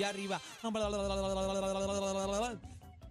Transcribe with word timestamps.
y 0.00 0.04
arriba. 0.04 0.40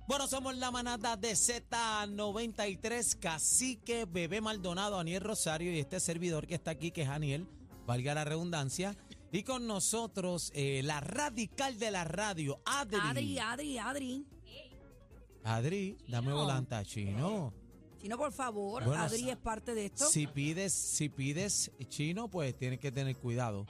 Bueno, 0.07 0.25
somos 0.29 0.55
la 0.55 0.71
manada 0.71 1.17
de 1.17 1.31
Z93, 1.33 3.19
Cacique, 3.19 4.05
Bebé 4.05 4.39
Maldonado, 4.39 4.97
Aniel 4.97 5.21
Rosario 5.21 5.73
y 5.73 5.79
este 5.79 5.99
servidor 5.99 6.47
que 6.47 6.55
está 6.55 6.71
aquí, 6.71 6.91
que 6.91 7.01
es 7.01 7.09
Aniel, 7.09 7.45
valga 7.85 8.13
la 8.13 8.23
redundancia. 8.23 8.95
Y 9.33 9.43
con 9.43 9.67
nosotros, 9.67 10.53
eh, 10.55 10.79
la 10.81 11.01
radical 11.01 11.77
de 11.77 11.91
la 11.91 12.05
radio, 12.05 12.61
Adri. 12.63 12.99
Adri, 13.03 13.39
Adri, 13.39 13.77
Adri. 13.77 14.25
Adri, 15.43 15.97
dame 16.07 16.31
volanta, 16.31 16.85
chino. 16.85 17.53
Chino, 18.01 18.17
por 18.17 18.31
favor, 18.31 18.85
Bueno, 18.85 19.03
Adri 19.03 19.29
es 19.29 19.35
parte 19.35 19.73
de 19.75 19.87
esto. 19.87 20.05
Si 20.05 20.25
pides, 20.25 20.71
si 20.71 21.09
pides 21.09 21.69
chino, 21.89 22.29
pues 22.29 22.57
tienes 22.57 22.79
que 22.79 22.93
tener 22.93 23.17
cuidado 23.17 23.67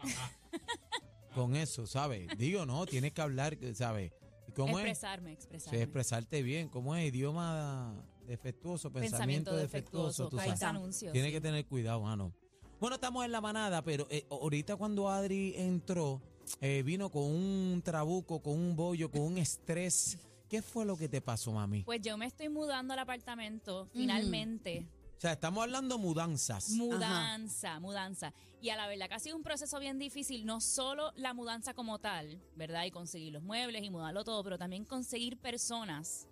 con 1.38 1.55
eso, 1.55 1.85
¿sabes? 1.88 2.27
Digo, 2.38 2.65
no, 2.65 2.85
tienes 2.85 3.13
que 3.13 3.21
hablar, 3.21 3.57
¿sabes? 3.75 4.11
¿Y 4.47 4.51
¿Cómo 4.51 4.79
es? 4.79 4.85
expresarme, 4.85 5.30
Sí, 5.31 5.35
expresarme. 5.35 5.81
expresarte 5.84 6.41
bien. 6.41 6.67
¿Cómo 6.70 6.95
es? 6.95 7.07
Idioma 7.07 7.93
defectuoso, 8.25 8.91
pensamiento, 8.91 9.52
Pensamiento 9.52 9.55
defectuoso. 9.55 10.23
defectuoso. 10.23 10.29
tú 10.29 10.38
sabes. 10.38 10.63
anuncio. 10.63 11.12
Tienes 11.12 11.29
sí. 11.29 11.35
que 11.35 11.41
tener 11.41 11.65
cuidado, 11.65 12.02
mano. 12.02 12.34
Bueno, 12.79 12.95
estamos 12.95 13.23
en 13.26 13.31
la 13.31 13.41
manada, 13.41 13.81
pero 13.84 14.07
eh, 14.09 14.26
ahorita 14.29 14.76
cuando 14.76 15.09
Adri 15.09 15.53
entró, 15.55 16.21
eh, 16.62 16.84
vino 16.84 17.09
con 17.09 17.23
un 17.23 17.81
trabuco, 17.84 18.41
con 18.41 18.54
un 18.54 18.76
bollo, 18.76 19.09
con 19.12 19.21
un 19.21 19.38
estrés. 19.38 20.17
¿Qué 20.49 20.62
fue 20.62 20.85
lo 20.85 20.95
que 20.98 21.09
te 21.09 21.20
pasó, 21.21 21.51
mami? 21.51 21.84
Pues 21.84 22.01
yo 22.01 22.17
me 22.17 22.26
estoy 22.26 22.49
mudando 22.49 22.93
al 22.93 22.99
apartamento, 22.99 23.88
finalmente. 23.93 24.88
O 25.17 25.20
sea, 25.20 25.34
estamos 25.34 25.63
hablando 25.63 25.98
mudanzas. 25.98 26.70
Mudanza, 26.70 27.80
mudanza. 27.80 28.34
Y 28.62 28.70
a 28.70 28.76
la 28.76 28.88
verdad 28.88 29.07
que 29.07 29.16
ha 29.16 29.20
sido 29.20 29.35
un 29.35 29.41
proceso 29.43 29.80
bien 29.80 29.98
difícil, 29.98 30.45
no 30.45 30.62
solo 30.62 31.12
la 31.16 31.34
mudanza 31.34 31.73
como 31.73 31.98
tal, 31.98 32.40
¿verdad? 32.55 32.85
Y 32.85 32.91
conseguir 32.91 33.34
los 33.34 33.41
muebles 33.41 33.84
y 33.84 33.90
mudarlo 33.90 34.23
todo, 34.23 34.43
pero 34.43 34.59
también 34.59 34.85
conseguir 34.85 35.38
personas 35.40 36.27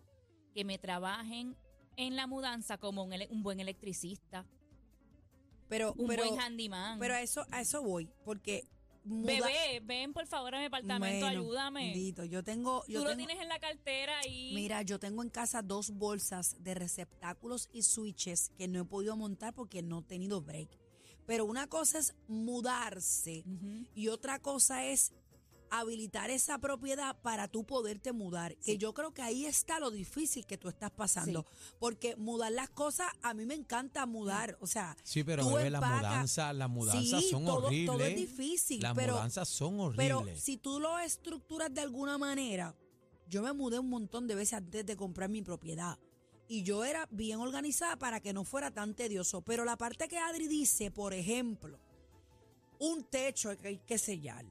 que 0.53 0.63
me 0.63 0.77
trabajen 0.77 1.57
en 1.97 2.15
la 2.15 2.27
mudanza 2.27 2.77
como 2.77 3.03
un, 3.03 3.13
ele- 3.13 3.27
un 3.31 3.41
buen 3.41 3.59
electricista, 3.59 4.45
pero, 5.67 5.93
un 5.97 6.07
pero, 6.07 6.23
buen 6.27 6.39
handyman. 6.39 6.99
pero 6.99 7.15
a 7.15 7.21
eso, 7.21 7.43
a 7.51 7.61
eso 7.61 7.81
voy, 7.81 8.07
porque 8.23 8.67
muda- 9.05 9.47
Bebé, 9.47 9.79
ven 9.83 10.11
por 10.13 10.27
favor 10.27 10.55
a 10.55 10.59
mi 10.59 10.65
apartamento, 10.65 11.25
Bueno, 11.25 11.41
ayúdame. 11.41 11.85
bendito, 11.91 12.25
yo 12.25 12.43
tengo, 12.43 12.83
yo 12.87 12.99
Tú 13.01 13.05
lo 13.07 13.15
tienes 13.15 13.39
en 13.39 13.47
la 13.49 13.59
cartera 13.59 14.13
y... 14.27 14.53
Mira, 14.53 14.81
yo 14.81 14.99
tengo 14.99 15.23
en 15.23 15.29
casa 15.29 15.61
dos 15.61 15.91
bolsas 15.91 16.55
de 16.63 16.73
receptáculos 16.73 17.69
y 17.71 17.83
switches 17.83 18.51
que 18.57 18.67
no 18.67 18.81
he 18.81 18.85
podido 18.85 19.15
montar 19.15 19.53
porque 19.53 19.81
no 19.83 19.99
he 19.99 20.03
tenido 20.03 20.41
break. 20.41 20.69
Pero 21.25 21.45
una 21.45 21.67
cosa 21.67 21.97
es 21.99 22.13
mudarse 22.27 23.43
y 23.95 24.07
otra 24.09 24.39
cosa 24.39 24.85
es 24.85 25.11
habilitar 25.69 26.29
esa 26.29 26.57
propiedad 26.59 27.15
para 27.21 27.47
tú 27.47 27.65
poderte 27.65 28.11
mudar. 28.13 28.55
Que 28.57 28.77
yo 28.77 28.93
creo 28.93 29.13
que 29.13 29.21
ahí 29.21 29.45
está 29.45 29.79
lo 29.79 29.91
difícil 29.91 30.45
que 30.45 30.57
tú 30.57 30.69
estás 30.69 30.91
pasando. 30.91 31.45
Porque 31.79 32.15
mudar 32.15 32.51
las 32.51 32.69
cosas, 32.69 33.07
a 33.21 33.33
mí 33.33 33.45
me 33.45 33.53
encanta 33.55 34.05
mudar. 34.05 34.57
O 34.61 34.67
sea, 34.67 34.95
Sí, 35.03 35.23
pero 35.23 35.43
tú 35.43 35.55
bebé, 35.55 35.69
las 35.69 35.81
empacas- 35.81 36.01
mudanzas, 36.01 36.55
las 36.55 36.69
mudanzas 36.69 37.21
Sí, 37.23 37.29
son 37.29 37.45
todo- 37.45 37.65
horribles. 37.67 37.97
todo 37.97 38.05
es 38.05 38.15
difícil, 38.15 38.81
Las 38.81 38.93
pero- 38.95 39.13
mudanzas 39.13 39.47
son 39.49 39.93
pero 39.95 40.19
horribles. 40.19 40.43
si 40.43 40.57
tú 40.57 40.79
lo 40.79 40.99
estructuras 40.99 41.73
de 41.73 41.81
alguna 41.81 42.17
manera, 42.17 42.75
yo 43.27 43.41
me 43.41 43.53
mudé 43.53 43.79
un 43.79 43.89
montón 43.89 44.27
de 44.27 44.35
veces 44.35 44.53
antes 44.53 44.85
de 44.85 44.95
comprar 44.95 45.29
mi 45.29 45.41
propiedad. 45.41 45.97
Y 46.47 46.61
yo 46.61 46.85
era 46.85 47.07
bien 47.09 47.39
organizada 47.39 47.97
para 47.97 48.19
que 48.19 48.31
no 48.31 48.43
fuera 48.43 48.69
tan 48.69 48.93
tedioso. 48.93 49.41
Pero 49.41 49.65
la 49.65 49.77
parte 49.77 50.07
que 50.07 50.19
Adri 50.19 50.47
dice, 50.47 50.91
por 50.91 51.13
ejemplo, 51.15 51.79
un 52.77 53.03
techo 53.05 53.57
que 53.57 53.67
hay 53.69 53.77
que 53.79 53.97
sellar. 53.97 54.45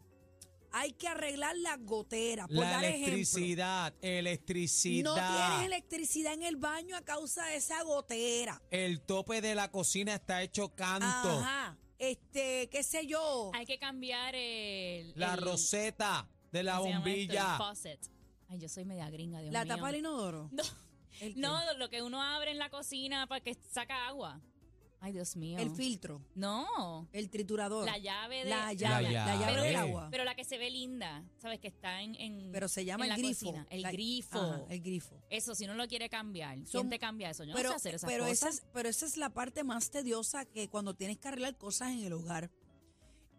Hay 0.77 0.93
que 0.93 1.07
arreglar 1.07 1.57
las 1.59 1.79
goteras. 1.85 2.49
Por 2.49 2.57
la 2.57 2.71
dar 2.71 2.85
ejemplo. 2.85 3.07
electricidad, 3.15 3.95
electricidad. 4.03 5.05
No 5.05 5.15
tienes 5.15 5.67
electricidad 5.67 6.33
en 6.35 6.43
el 6.43 6.57
baño 6.57 6.97
a 6.97 7.03
causa 7.03 7.47
de 7.47 7.57
esa 7.57 7.81
gotera. 7.85 8.61
El 8.73 9.01
tope 9.03 9.41
de 9.41 9.55
la 9.55 9.71
cocina 9.71 10.15
está 10.17 10.43
hecho 10.43 10.75
canto. 10.75 11.07
Ajá. 11.07 11.79
Este, 11.97 12.69
qué 12.71 12.83
sé 12.83 13.07
yo. 13.07 13.53
Hay 13.55 13.67
que 13.67 13.79
cambiar 13.79 14.35
el... 14.35 15.13
La 15.15 15.35
el- 15.35 15.43
roseta 15.43 16.29
de 16.51 16.65
la. 16.65 16.79
El 16.79 16.95
bombilla. 16.95 17.57
Ay, 18.49 18.59
yo 18.59 18.69
soy 18.69 18.85
media 18.85 19.09
gringa, 19.11 19.41
Dios 19.41 19.53
La 19.53 19.65
mío. 19.65 19.77
tapa 19.77 19.87
del 19.89 19.97
inodoro. 20.01 20.51
No, 21.37 21.65
no, 21.65 21.75
lo 21.79 21.89
que 21.91 22.03
uno 22.03 22.21
abre 22.21 22.51
en 22.51 22.59
la 22.59 22.71
cocina 22.71 23.29
para 23.29 23.41
que 23.41 23.55
saca 23.71 24.09
agua. 24.09 24.41
Ay, 25.05 25.13
Dios 25.13 25.37
mío. 25.37 25.59
El 25.59 25.71
filtro. 25.71 26.23
No, 26.35 27.09
El 27.13 27.29
triturador. 27.29 27.85
la 27.85 27.99
llave 27.99 28.45
de... 28.45 28.49
La 28.49 28.73
llave, 28.73 29.11
La 29.11 29.27
la 29.27 29.35
llave, 29.37 29.55
llave. 29.55 29.67
del 29.67 29.77
agua. 29.77 30.09
Pero 30.11 30.25
la 30.25 30.35
que 30.35 30.45
se 30.45 30.57
ve 30.57 30.71
linda, 30.71 31.23
¿sabes? 31.37 31.61
Que 31.61 31.69
está 31.69 32.01
en... 32.01 32.15
en- 32.15 32.51
Pero 32.53 32.69
se 32.69 32.87
llama 32.87 33.05
en 33.05 33.13
el 33.13 33.19
la 33.21 33.23
grifo. 33.29 33.45
cocina. 33.47 33.67
El 33.69 33.83
La- 33.83 33.93
grifo. 33.93 34.39
Ajá, 34.41 34.63
el 34.71 34.81
grifo. 34.81 35.23
Eso, 35.29 35.55
si 35.55 35.67
no 35.67 35.75
lo 35.75 35.87
quiere 35.89 36.09
cambiar. 36.09 36.55
¿Quién 36.55 36.67
Son- 36.67 36.89
te 36.89 36.99
cambia 36.99 37.29
eso? 37.29 37.45
Yo 37.45 37.53
pero, 37.55 37.69
no 37.69 37.73
sé 37.75 37.91
hacer 37.91 37.95
esas 37.97 38.09
pero 38.11 38.25
esa 38.27 38.49
es, 38.49 38.63
pero 38.73 38.89
esa 38.89 39.05
es 39.05 39.19
la 39.19 39.29
parte 39.29 39.63
más 39.63 39.91
tediosa 39.91 40.47
que 40.47 40.71
cuando 40.71 40.95
tienes 40.95 41.19
que 41.19 41.29
arreglar 41.29 41.59
cosas 41.59 41.91
en 41.93 41.99
el 42.03 42.15
hogar. 42.15 42.51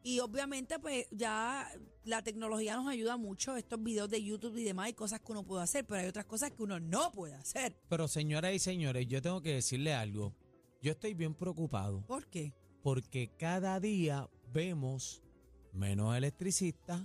Y 0.03 0.19
obviamente, 0.19 0.77
pues 0.77 1.07
ya 1.09 1.67
la 2.03 2.21
tecnología 2.21 2.75
nos 2.75 2.87
ayuda 2.89 3.17
mucho. 3.17 3.57
Estos 3.57 3.81
videos 3.81 4.07
de 4.07 4.23
YouTube 4.23 4.55
y 4.57 4.63
demás, 4.63 4.85
hay 4.85 4.93
cosas 4.93 5.19
que 5.19 5.31
uno 5.31 5.41
puede 5.43 5.63
hacer, 5.63 5.83
pero 5.83 5.99
hay 6.01 6.05
otras 6.07 6.25
cosas 6.25 6.51
que 6.51 6.61
uno 6.61 6.79
no 6.79 7.11
puede 7.11 7.33
hacer. 7.33 7.75
Pero 7.89 8.07
señoras 8.07 8.53
y 8.53 8.59
señores, 8.59 9.07
yo 9.07 9.19
tengo 9.23 9.41
que 9.41 9.53
decirle 9.55 9.95
algo. 9.95 10.35
Yo 10.85 10.91
estoy 10.91 11.16
bien 11.16 11.34
preocupado 11.34 12.06
¿Por 12.06 12.28
qué? 12.28 12.53
porque 12.84 13.31
cada 13.40 13.79
día 13.79 14.29
vemos 14.53 15.23
menos 15.73 16.16
electricistas, 16.16 17.01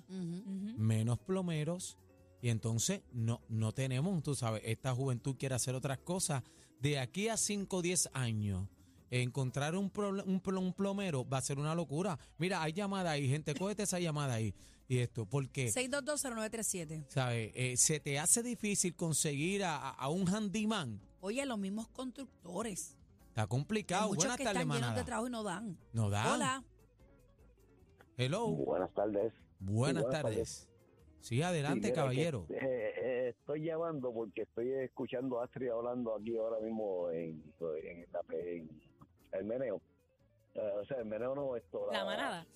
menos 0.77 1.19
plomeros 1.21 1.97
y 2.43 2.51
entonces 2.51 3.01
no, 3.11 3.41
no 3.49 3.73
tenemos, 3.73 4.23
tú 4.23 4.35
sabes, 4.35 4.61
esta 4.67 4.95
juventud 4.95 5.35
quiere 5.39 5.55
hacer 5.55 5.75
otras 5.75 5.97
cosas. 5.97 6.43
De 6.79 6.99
aquí 6.99 7.29
a 7.29 7.39
5 7.39 7.75
o 7.79 7.81
10 7.83 8.11
años, 8.13 8.69
encontrar 9.11 9.75
un, 9.75 9.91
proble- 9.91 10.25
un, 10.27 10.41
pl- 10.41 10.59
un 10.59 10.75
plomero 10.75 11.27
va 11.27 11.39
a 11.39 11.43
ser 11.43 11.59
una 11.59 11.75
locura. 11.75 12.19
Mira, 12.37 12.63
hay 12.63 12.75
llamada 12.75 13.13
ahí, 13.13 13.29
gente, 13.31 13.55
cógete 13.55 13.85
esa 13.85 13.99
llamada 13.99 14.35
ahí. 14.35 14.55
Y 14.89 14.99
esto, 14.99 15.25
porque, 15.25 15.71
6220937. 15.73 17.07
¿sabes? 17.09 17.51
Eh, 17.55 17.77
se 17.79 17.99
te 18.01 18.19
hace 18.19 18.43
difícil 18.43 18.95
conseguir 18.95 19.65
a, 19.65 19.77
a- 19.77 19.91
a 19.93 20.09
un 20.11 20.29
handyman. 20.29 21.01
Oye, 21.21 21.45
los 21.47 21.59
mismos 21.59 21.89
constructores. 21.89 22.97
Está 23.31 23.43
Hay 23.43 23.49
complicado. 23.49 24.09
muchos 24.09 24.25
Buenas 24.25 24.37
que 24.39 24.45
tardes, 24.45 24.61
están 24.63 24.69
llenos 24.69 24.81
manada. 24.81 24.99
de 25.01 25.05
trabajo 25.07 25.27
y 25.29 25.31
no 25.31 25.43
dan. 25.43 25.79
No. 25.93 26.07
Hola. 26.07 26.65
Hello. 28.17 28.49
Buenas 28.49 28.93
tardes. 28.93 29.33
Buenas, 29.61 30.03
buenas 30.03 30.23
tardes. 30.23 30.69
Sí, 31.21 31.43
adelante, 31.43 31.89
Sí, 31.89 31.95
caballero. 31.95 32.47
que, 32.49 32.55
eh, 32.55 32.93
eh, 32.97 33.29
estoy 33.39 33.65
llamando 33.65 34.13
porque 34.13 34.43
estoy 34.43 34.73
escuchando 34.73 35.41
a 35.41 35.45
Astrid 35.45 35.69
hablando 35.71 36.15
aquí 36.17 36.37
ahora 36.37 36.59
mismo 36.61 37.11
en, 37.11 37.43
en, 37.61 38.07
la- 38.13 38.37
en 38.37 38.69
el 39.33 39.45
meneo. 39.45 39.81
Eh, 40.55 40.73
o 40.81 40.85
sea, 40.87 40.99
el 40.99 41.05
meneo 41.05 41.35
no, 41.35 41.57
esto. 41.57 41.89
La 41.93 42.05
manada. 42.05 42.47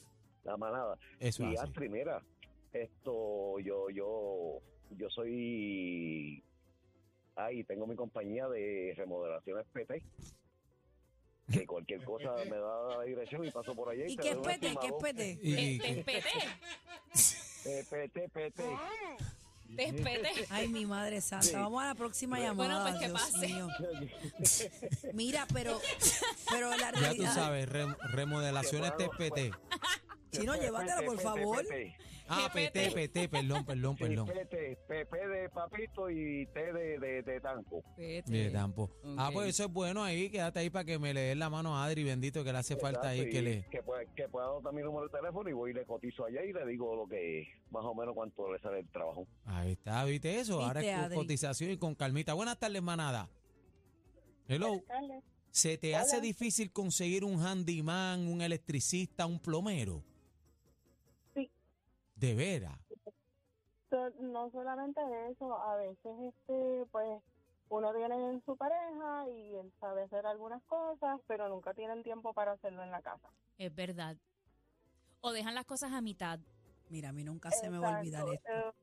La 0.45 0.57
manada. 0.57 0.99
Eso 1.21 1.45
y. 1.45 1.57
Astrid, 1.57 1.91
mira, 1.91 2.21
esto, 2.73 3.59
yo, 3.61 3.91
yo, 3.91 4.59
yo 4.97 5.11
soy. 5.11 6.43
Ahí 7.37 7.65
tengo 7.65 7.87
mi 7.87 7.95
compañía 7.97 8.49
de 8.49 8.95
remodelaciones 8.97 9.67
PT. 9.73 10.03
Que 11.53 11.67
cualquier 11.67 12.03
cosa 12.05 12.31
me 12.51 12.57
da 12.57 12.97
la 12.99 13.03
dirección 13.05 13.45
y 13.45 13.51
paso 13.51 13.75
por 13.75 13.91
allá. 13.91 14.07
¿Y 14.07 14.17
qué 14.17 14.31
es 14.31 14.37
pete? 14.39 14.75
¿Qué 14.81 14.87
es 14.87 14.95
pete? 15.01 15.37
Te 15.37 15.91
espeté, 15.91 16.29
Eh, 17.67 17.85
PT, 17.89 18.29
PT. 18.29 18.65
te 19.77 19.85
espeté. 19.85 20.47
Ay, 20.51 20.69
mi 20.69 20.85
madre 20.87 21.21
santa. 21.21 21.47
Sí. 21.47 21.55
Vamos 21.55 21.83
a 21.83 21.87
la 21.89 21.95
próxima 21.95 22.37
Bueno, 22.39 22.53
llamada. 22.53 22.91
pues, 22.91 23.01
que 23.01 23.09
Dios 23.09 23.21
pase. 23.23 23.47
mío. 23.49 23.69
Mira, 25.13 25.47
pero, 25.53 25.81
pero 26.51 26.71
la 26.77 26.93
ya 26.93 27.15
tú 27.15 27.25
sabes, 27.25 27.69
re- 27.69 27.95
remodelaciones 28.13 28.93
bueno, 28.97 29.11
TPT. 29.19 29.55
Chino, 30.41 30.55
llévatela, 30.57 31.03
por 31.03 31.21
favor. 31.21 31.65
Ah, 32.27 32.49
PT, 32.55 32.91
PT, 32.93 33.29
perdón, 33.29 33.67
perdón, 33.67 33.97
perdón. 33.99 34.27
PT, 34.27 34.79
PP 34.89 35.29
de 35.29 35.49
papito 35.51 36.09
y 36.11 36.47
T 36.47 36.73
de, 36.73 36.99
de, 36.99 37.23
de 37.23 37.41
tampo. 37.41 37.85
Ah, 39.19 39.29
pues 39.33 39.49
eso 39.51 39.65
es 39.65 39.71
bueno 39.73 40.03
ahí, 40.03 40.31
quédate 40.31 40.61
ahí 40.61 40.71
para 40.71 40.87
que 40.87 40.99
me 40.99 41.13
le 41.13 41.21
des 41.21 41.37
la 41.37 41.51
mano 41.51 41.77
a 41.77 41.85
Adri, 41.85 42.03
bendito, 42.03 42.43
que 42.43 42.51
le 42.51 42.59
hace 42.59 42.77
falta 42.77 43.09
ahí 43.11 43.29
que 43.29 43.43
le... 43.43 43.65
Que, 43.71 43.83
pueda- 43.83 44.05
que 44.15 44.27
pueda 44.29 44.47
anotar 44.47 44.73
mi 44.73 44.81
número 44.83 45.07
de 45.09 45.19
teléfono 45.19 45.51
y 45.51 45.53
voy 45.53 45.73
y 45.73 45.75
le 45.75 45.85
cotizo 45.85 46.25
allá 46.25 46.43
y 46.43 46.53
le 46.53 46.65
digo 46.67 46.97
lo 46.97 47.07
que 47.07 47.47
más 47.71 47.85
o 47.85 47.95
menos 47.95 48.15
cuánto 48.15 48.51
le 48.51 48.59
sale 48.59 48.81
el 48.81 48.89
trabajo. 48.89 49.27
Ahí 49.45 49.73
está, 49.73 50.03
¿viste 50.07 50.41
eso? 50.41 50.63
Ahora 50.63 50.81
es 50.83 51.09
con 51.09 51.15
cotización 51.17 51.71
y 51.73 51.77
con 51.77 51.95
calmita. 51.95 52.33
Buenas 52.33 52.59
tardes, 52.59 52.81
manada. 52.83 53.29
Hello. 54.49 54.83
¿Se 55.51 55.77
te 55.79 55.95
hace 55.95 56.21
difícil 56.21 56.73
conseguir 56.73 57.23
un 57.25 57.41
handyman, 57.45 58.27
un 58.27 58.41
electricista, 58.41 59.27
un 59.27 59.39
plomero? 59.39 60.03
De 62.25 62.35
veras. 62.35 62.79
So- 63.91 64.11
no 64.21 64.51
solamente 64.51 65.01
eso, 65.31 65.57
a 65.57 65.77
veces 65.77 66.13
este 66.21 66.87
pues 66.91 67.23
uno 67.69 67.95
tiene 67.95 68.41
su 68.45 68.57
pareja 68.57 69.29
y 69.29 69.55
él 69.57 69.73
sabe 69.81 70.03
hacer 70.03 70.27
algunas 70.27 70.63
cosas, 70.65 71.21
pero 71.27 71.49
nunca 71.49 71.75
tienen 71.75 72.03
tiempo 72.03 72.33
para 72.33 72.53
hacerlo 72.53 72.83
en 72.83 72.91
la 72.91 73.03
casa. 73.03 73.29
Es 73.59 73.75
verdad. 73.75 74.17
O 75.21 75.33
dejan 75.33 75.55
las 75.55 75.65
cosas 75.65 75.93
a 75.93 76.01
mitad. 76.01 76.39
Mira, 76.89 77.11
a 77.11 77.13
mí 77.13 77.25
nunca 77.25 77.51
se 77.51 77.71
me 77.71 77.79
va 77.79 77.97
a 77.97 77.99
olvidar 78.01 78.25
esto. 78.29 78.75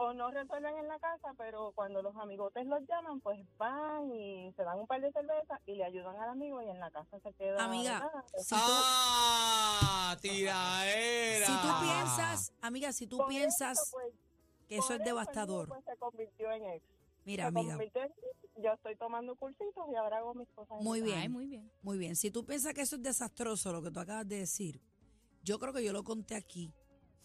Eh, 0.00 0.14
no 0.14 0.30
resuelven 0.30 0.76
en 0.78 0.88
la 0.88 0.98
casa, 0.98 1.32
pero 1.36 1.72
cuando 1.74 2.02
los 2.02 2.14
amigotes 2.16 2.66
los 2.66 2.80
llaman, 2.88 3.20
pues 3.20 3.40
van 3.58 4.10
y 4.14 4.52
se 4.52 4.62
dan 4.62 4.78
un 4.78 4.86
par 4.86 5.00
de 5.00 5.10
cervezas 5.12 5.60
y 5.66 5.74
le 5.74 5.84
ayudan 5.84 6.16
al 6.16 6.30
amigo 6.30 6.62
y 6.62 6.68
en 6.68 6.78
la 6.78 6.90
casa 6.90 7.18
se 7.20 7.32
queda. 7.34 7.64
Amiga, 7.64 8.10
si 8.36 8.54
tú- 8.54 8.60
¡Ah! 8.60 10.16
¡Tiraera! 10.20 11.46
Si 11.46 11.52
tú 11.52 11.68
piensas, 11.82 12.52
amiga, 12.60 12.92
si 12.92 13.06
tú 13.06 13.16
Por 13.18 13.28
piensas 13.28 13.78
eso, 13.78 13.90
pues, 13.92 14.14
que 14.68 14.76
eso 14.76 14.94
es 14.94 15.00
devastador, 15.04 15.68
pues, 15.68 15.84
se 15.84 15.96
convirtió 15.96 16.50
en 16.52 16.64
ex. 16.66 16.84
mira, 17.24 17.44
se 17.44 17.48
amiga, 17.48 17.74
en. 17.82 18.12
Yo 18.62 18.72
estoy 18.72 18.96
tomando 18.96 19.36
cursitos 19.36 19.84
y 19.92 19.94
ahora 19.94 20.18
hago 20.18 20.34
mis 20.34 20.48
cosas. 20.50 20.78
en 20.78 20.84
Muy 20.84 21.00
bien. 21.00 21.18
Ay, 21.18 21.28
muy 21.28 21.46
bien. 21.46 21.70
muy 21.82 21.96
bien. 21.96 22.16
Si 22.16 22.30
tú 22.30 22.44
piensas 22.44 22.74
que 22.74 22.80
eso 22.80 22.96
es 22.96 23.02
desastroso, 23.02 23.72
lo 23.72 23.82
que 23.82 23.90
tú 23.92 24.00
acabas 24.00 24.26
de 24.26 24.38
decir, 24.38 24.80
yo 25.44 25.58
creo 25.60 25.72
que 25.72 25.84
yo 25.84 25.92
lo 25.92 26.02
conté 26.02 26.34
aquí. 26.34 26.72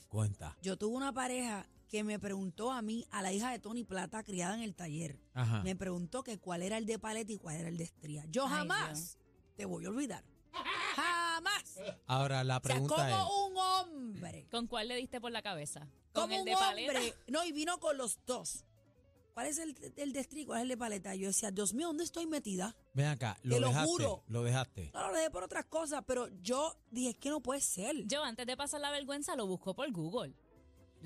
Cuenta. 0.10 0.56
Yo 0.62 0.78
tuve 0.78 0.96
una 0.96 1.12
pareja 1.12 1.66
que 1.94 2.04
me 2.04 2.18
preguntó 2.18 2.72
a 2.72 2.82
mí, 2.82 3.06
a 3.12 3.22
la 3.22 3.32
hija 3.32 3.52
de 3.52 3.60
Tony 3.60 3.84
Plata, 3.84 4.24
criada 4.24 4.56
en 4.56 4.62
el 4.64 4.74
taller, 4.74 5.20
Ajá. 5.36 5.62
me 5.62 5.76
preguntó 5.76 6.24
que 6.24 6.40
cuál 6.40 6.64
era 6.64 6.80
el 6.80 6.88
de 6.88 6.98
paleta 6.98 7.32
y 7.32 7.38
cuál 7.38 7.58
era 7.58 7.70
el 7.70 7.78
de 7.78 7.84
estría. 7.84 8.26
Yo 8.32 8.46
Ay, 8.48 8.50
jamás 8.50 9.20
te 9.56 9.66
voy 9.66 9.86
a 9.86 9.90
olvidar. 9.90 10.24
Jamás. 10.96 11.76
Ahora 12.08 12.44
la 12.44 12.58
O 12.58 12.62
sea, 12.62 12.74
pregunta 12.74 13.10
es. 13.12 13.16
como 13.16 13.46
un 13.48 13.58
hombre, 13.58 14.48
¿Con 14.50 14.66
cuál 14.66 14.88
le 14.88 14.96
diste 14.96 15.22
por 15.22 15.32
la 15.32 15.44
cabeza? 15.44 15.82
¿Con 16.14 16.24
como 16.24 16.34
el 16.34 16.40
un 16.40 16.46
de 16.46 16.54
paleta? 16.54 16.94
hombre, 16.94 17.14
no, 17.28 17.44
y 17.46 17.52
vino 17.52 17.80
con 17.80 17.96
los 17.96 18.18
dos. 18.26 18.66
¿Cuál 19.36 19.46
es 19.46 19.60
el, 19.60 19.76
el 19.96 20.14
de 20.14 20.20
estría 20.20 20.42
y 20.42 20.46
cuál 20.48 20.58
es 20.60 20.64
el 20.64 20.70
de 20.70 20.78
paleta? 20.78 21.14
Yo 21.14 21.28
decía, 21.28 21.52
Dios 21.52 21.76
mío, 21.76 21.88
¿dónde 21.90 22.06
estoy 22.06 22.26
metida? 22.26 22.76
Ven 22.96 23.06
acá, 23.06 23.38
lo 23.44 23.54
Te 23.54 23.62
lo 23.62 23.68
dejaste. 23.68 23.88
juro. 23.88 24.24
Lo 24.30 24.42
dejaste. 24.44 24.90
No 24.96 25.10
lo 25.10 25.14
dejé 25.16 25.30
por 25.30 25.44
otras 25.44 25.66
cosas, 25.66 26.04
pero 26.08 26.28
yo 26.42 26.76
dije, 26.90 27.10
es 27.12 27.18
que 27.18 27.30
no 27.30 27.40
puede 27.40 27.62
ser. 27.62 28.08
Yo 28.08 28.24
antes 28.24 28.48
de 28.48 28.58
pasar 28.58 28.82
la 28.82 28.90
vergüenza 28.90 29.36
lo 29.36 29.46
busco 29.46 29.76
por 29.76 29.92
Google. 29.92 30.34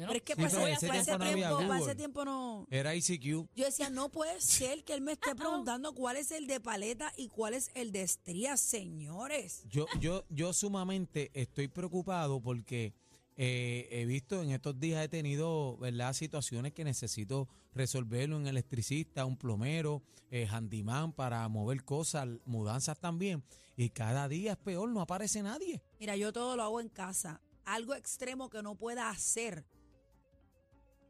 Pero 0.06 0.14
es 0.14 0.22
que 0.22 0.36
Sí, 0.36 0.42
para, 0.42 0.52
pero 0.52 0.68
ese, 0.68 0.88
tiempo 0.90 1.18
no 1.18 1.26
había 1.26 1.34
tiempo, 1.34 1.58
para 1.58 1.68
Google. 1.68 1.84
ese 1.84 1.96
tiempo 1.96 2.26
no. 2.26 2.68
Era 2.70 2.96
ICQ. 2.96 3.24
Yo 3.56 3.66
decía, 3.66 3.90
no 3.90 4.10
puede 4.10 4.40
ser 4.42 4.84
que 4.84 4.94
él 4.94 5.02
me 5.02 5.14
esté 5.14 5.36
preguntando 5.36 5.94
cuál 5.94 6.18
es 6.18 6.32
el 6.32 6.48
de 6.48 6.60
paleta 6.60 7.12
y 7.18 7.30
cuál 7.30 7.54
es 7.54 7.72
el 7.74 7.92
de 7.92 8.04
estría, 8.04 8.58
señores. 8.58 9.64
Yo, 9.70 9.88
yo, 10.00 10.24
yo 10.30 10.54
sumamente 10.54 11.32
estoy 11.34 11.68
preocupado 11.68 12.42
porque 12.42 12.94
eh, 13.40 13.88
he 13.92 14.06
visto 14.06 14.42
en 14.42 14.50
estos 14.50 14.80
días 14.80 15.04
he 15.06 15.10
tenido 15.10 15.78
¿verdad? 15.78 16.14
situaciones 16.14 16.74
que 16.74 16.84
necesito 16.84 17.48
resolverlo, 17.74 18.36
un 18.36 18.48
electricista, 18.48 19.26
un 19.26 19.38
plomero, 19.38 20.02
eh, 20.32 20.48
handyman 20.48 21.14
para 21.14 21.48
mover 21.48 21.84
cosas, 21.84 22.28
mudanzas 22.46 23.00
también. 23.00 23.44
Y 23.76 23.90
cada 23.92 24.28
día 24.28 24.54
es 24.54 24.58
peor, 24.58 24.90
no 24.90 25.02
aparece 25.02 25.44
nadie. 25.44 25.84
Mira, 26.00 26.16
yo 26.16 26.34
todo 26.34 26.56
lo 26.56 26.64
hago 26.64 26.82
en 26.82 26.90
casa. 26.90 27.40
Algo 27.64 27.94
extremo 27.94 28.50
que 28.50 28.64
no 28.64 28.74
pueda 28.74 29.10
hacer, 29.10 29.66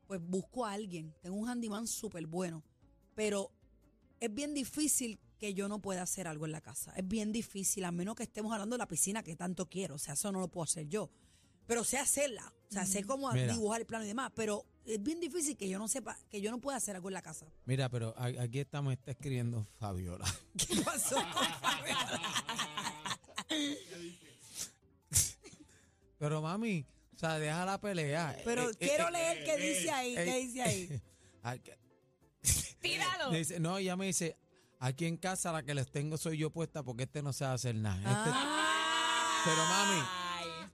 pues 0.08 0.22
busco 0.22 0.66
a 0.66 0.72
alguien. 0.74 1.14
Tengo 1.22 1.36
un 1.38 1.48
handyman 1.50 1.88
súper 1.88 2.26
bueno. 2.28 2.64
Pero 3.16 3.52
es 4.20 4.34
bien 4.34 4.54
difícil 4.54 5.20
que 5.38 5.54
yo 5.54 5.68
no 5.68 5.80
pueda 5.80 6.02
hacer 6.02 6.28
algo 6.28 6.46
en 6.46 6.52
la 6.52 6.62
casa. 6.62 6.92
Es 6.96 7.08
bien 7.08 7.32
difícil, 7.32 7.84
a 7.86 7.92
menos 7.92 8.16
que 8.16 8.24
estemos 8.24 8.52
hablando 8.54 8.76
de 8.76 8.80
la 8.80 8.88
piscina 8.88 9.22
que 9.24 9.36
tanto 9.36 9.68
quiero. 9.70 9.96
O 9.96 10.00
sea, 10.00 10.14
eso 10.16 10.32
no 10.32 10.40
lo 10.40 10.48
puedo 10.48 10.64
hacer 10.64 10.88
yo. 10.88 11.10
Pero 11.68 11.84
sé 11.84 11.98
hacerla. 11.98 12.54
O 12.70 12.74
sea, 12.74 12.86
sé 12.86 13.04
cómo 13.04 13.32
Mira. 13.34 13.54
dibujar 13.54 13.82
el 13.82 13.88
plano 13.88 14.06
y 14.06 14.08
demás. 14.08 14.32
Pero 14.36 14.66
es 14.86 15.02
bien 15.04 15.20
difícil 15.20 15.56
que 15.58 15.68
yo 15.70 15.78
no 15.78 15.88
sepa, 15.88 16.18
que 16.30 16.40
yo 16.42 16.50
no 16.50 16.60
pueda 16.60 16.78
hacer 16.78 16.96
algo 16.96 17.10
en 17.10 17.14
la 17.14 17.22
casa. 17.22 17.46
Mira, 17.66 17.90
pero 17.90 18.14
a- 18.18 18.26
aquí 18.42 18.60
está, 18.60 18.82
me 18.82 18.94
está 18.94 19.12
escribiendo 19.12 19.66
Fabiola. 19.78 20.26
¿Qué 20.58 20.82
pasó? 20.82 21.18
Pero 26.20 26.42
mami, 26.42 26.86
o 27.18 27.20
sea, 27.20 27.40
deja 27.40 27.66
la 27.66 27.82
pelea. 27.82 28.38
Pero 28.46 28.70
Eh, 28.70 28.74
eh, 28.74 28.78
quiero 28.80 29.08
eh, 29.08 29.12
leer 29.12 29.44
qué 29.44 29.58
dice 29.58 29.90
ahí, 29.92 30.16
eh, 30.16 30.24
qué 30.26 30.36
dice 30.38 30.62
ahí. 30.62 31.02
¡Tíralo! 32.82 33.32
me 33.32 33.40
dice, 33.40 33.60
no, 33.60 33.78
ella 33.78 33.96
me 33.96 34.06
dice, 34.06 34.38
aquí 34.80 35.06
en 35.06 35.18
casa 35.18 35.52
la 35.52 35.64
que 35.64 35.74
les 35.74 35.90
tengo 35.92 36.18
soy 36.18 36.38
yo 36.38 36.52
puesta 36.52 36.84
porque 36.84 37.04
este 37.04 37.22
no 37.24 37.34
sabe 37.34 37.56
hacer 37.56 37.76
nada. 37.76 37.98
Este- 37.98 38.32
Ah. 38.34 39.42
Pero 39.46 39.66
mami, 39.66 40.04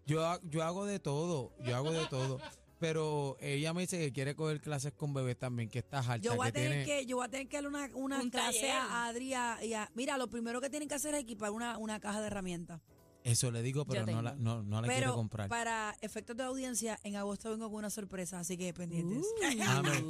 yo, 0.06 0.50
yo 0.50 0.64
hago 0.64 0.86
de 0.86 1.00
todo, 1.00 1.54
yo 1.64 1.76
hago 1.76 1.92
de 1.92 2.06
todo. 2.08 2.40
Pero 2.80 3.38
ella 3.40 3.74
me 3.74 3.82
dice 3.82 3.98
que 4.00 4.12
quiere 4.12 4.36
coger 4.36 4.60
clases 4.60 4.92
con 4.94 5.14
bebés 5.14 5.38
también, 5.40 5.70
que 5.70 5.80
está 5.80 6.00
harta, 6.00 6.18
Yo 6.18 6.36
voy, 6.36 6.48
a 6.48 6.52
que 6.52 6.60
tener 6.60 6.84
tiene... 6.84 7.02
que, 7.02 7.06
yo 7.06 7.18
voy 7.18 7.26
a 7.26 7.30
tener 7.30 7.48
que 7.48 7.56
darle 7.58 7.70
una, 7.70 7.90
una 7.94 8.20
Un 8.22 8.30
clase 8.30 8.60
taller. 8.60 8.72
a 8.76 9.06
Adri 9.06 9.28
y 9.30 9.74
a- 9.74 9.90
Mira, 9.96 10.18
lo 10.18 10.28
primero 10.30 10.60
que 10.60 10.70
tienen 10.70 10.90
que 10.90 10.96
hacer 10.96 11.14
es 11.16 11.22
equipar 11.22 11.52
una, 11.52 11.78
una 11.78 12.00
caja 12.02 12.20
de 12.20 12.28
herramientas. 12.28 12.82
Eso 13.24 13.52
le 13.52 13.62
digo, 13.62 13.86
pero 13.86 14.06
no 14.06 14.22
la, 14.22 14.36
no, 14.36 14.64
no 14.64 14.82
la 14.82 14.88
quiere 14.88 15.02
Pero 15.04 15.16
comprar. 15.16 15.48
para 15.50 15.96
efectos 16.02 16.36
de 16.36 16.44
audiencia, 16.44 17.00
en 17.04 17.16
agosto 17.16 17.50
vengo 17.52 17.70
con 17.70 17.80
una 17.80 17.90
sorpresa, 17.90 18.40
así 18.40 18.58
que 18.58 18.74
pendientes. 18.74 19.26
Amén. 19.68 20.06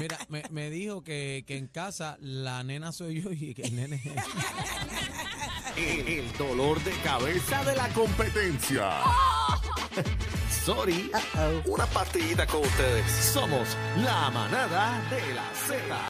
Mira, 0.00 0.18
me, 0.28 0.42
me 0.50 0.70
dijo 0.70 1.02
que, 1.02 1.44
que 1.46 1.56
en 1.56 1.66
casa 1.66 2.16
la 2.20 2.62
nena 2.62 2.92
soy 2.92 3.22
yo 3.22 3.32
y 3.32 3.54
que 3.54 3.62
el 3.62 3.76
nene... 3.76 4.00
El, 5.76 6.06
el 6.06 6.32
dolor 6.38 6.82
de 6.84 6.92
cabeza 7.02 7.64
de 7.64 7.74
la 7.74 7.88
competencia. 7.88 8.90
Sorry. 10.64 11.10
Una 11.66 11.86
partidita 11.86 12.46
con 12.46 12.62
ustedes. 12.62 13.10
Somos 13.10 13.76
la 14.02 14.30
manada 14.30 15.02
de 15.10 15.34
la 15.34 15.50
Z. 15.66 15.98